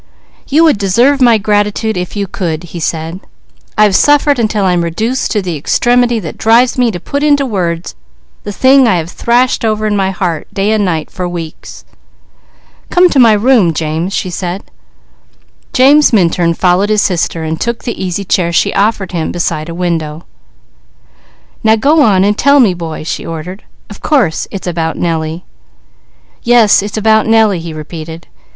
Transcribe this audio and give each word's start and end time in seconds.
"You 0.47 0.63
would 0.63 0.79
deserve 0.79 1.21
my 1.21 1.37
gratitude 1.37 1.95
if 1.95 2.15
you 2.15 2.25
could," 2.25 2.63
he 2.63 2.79
said. 2.79 3.19
"I've 3.77 3.95
suffered 3.95 4.39
until 4.39 4.65
I'm 4.65 4.83
reduced 4.83 5.29
to 5.29 5.43
the 5.43 5.55
extremity 5.55 6.19
that 6.21 6.39
drives 6.39 6.75
me 6.75 6.89
to 6.89 6.99
put 6.99 7.21
into 7.21 7.45
words 7.45 7.93
the 8.43 8.51
thing 8.51 8.87
I 8.87 8.95
have 8.95 9.11
thrashed 9.11 9.63
over 9.63 9.85
in 9.85 9.95
my 9.95 10.09
heart 10.09 10.51
day 10.51 10.71
and 10.71 10.83
night 10.83 11.11
for 11.11 11.29
weeks." 11.29 11.85
"Come 12.89 13.11
to 13.11 13.19
my 13.19 13.33
room 13.33 13.75
James," 13.75 14.11
she 14.11 14.31
said. 14.31 14.63
James 15.71 16.11
Minturn 16.11 16.55
followed 16.55 16.89
his 16.89 17.03
sister. 17.03 17.45
"Now 17.45 17.61
go 21.79 22.01
on 22.01 22.23
and 22.23 22.37
tell 22.39 22.59
me, 22.59 22.73
boy," 22.73 23.03
she 23.03 23.23
ordered. 23.23 23.63
"Of 23.87 24.01
course 24.01 24.47
it's 24.49 24.65
about 24.65 24.97
Nellie." 24.97 25.43
"Yes 26.41 26.81
it's 26.81 26.97
about 26.97 27.27
Nellie," 27.27 27.59
he 27.59 27.71
repeated. 27.71 28.25